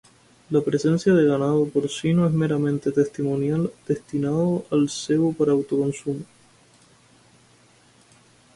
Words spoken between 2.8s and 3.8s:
testimonial,